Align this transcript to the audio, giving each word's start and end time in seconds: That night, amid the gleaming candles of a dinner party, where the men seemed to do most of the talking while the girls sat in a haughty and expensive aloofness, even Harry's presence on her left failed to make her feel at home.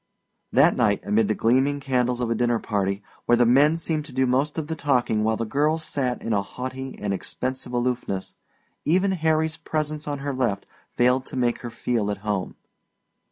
That 0.51 0.75
night, 0.75 1.05
amid 1.05 1.27
the 1.27 1.35
gleaming 1.35 1.79
candles 1.79 2.21
of 2.21 2.31
a 2.31 2.33
dinner 2.33 2.57
party, 2.57 3.03
where 3.27 3.35
the 3.37 3.45
men 3.45 3.75
seemed 3.75 4.03
to 4.05 4.11
do 4.11 4.25
most 4.25 4.57
of 4.57 4.65
the 4.65 4.75
talking 4.75 5.23
while 5.23 5.37
the 5.37 5.45
girls 5.45 5.83
sat 5.83 6.23
in 6.23 6.33
a 6.33 6.41
haughty 6.41 6.97
and 6.97 7.13
expensive 7.13 7.71
aloofness, 7.71 8.33
even 8.83 9.11
Harry's 9.11 9.57
presence 9.57 10.07
on 10.07 10.17
her 10.17 10.33
left 10.33 10.65
failed 10.95 11.27
to 11.27 11.35
make 11.37 11.59
her 11.59 11.69
feel 11.69 12.09
at 12.09 12.17
home. 12.25 12.55